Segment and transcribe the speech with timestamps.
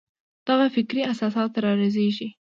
[0.47, 2.29] دغه فکري اساسات رازېږي.